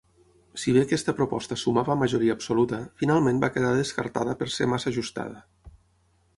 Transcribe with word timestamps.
Si 0.61 0.71
bé 0.77 0.81
aquesta 0.85 1.13
proposta 1.19 1.57
sumava 1.63 1.97
majoria 2.05 2.35
absoluta, 2.37 2.81
finalment 3.03 3.45
va 3.45 3.53
quedar 3.59 3.77
descartada 3.83 4.37
per 4.41 4.51
ser 4.57 4.71
massa 4.75 4.93
ajustada. 4.95 5.49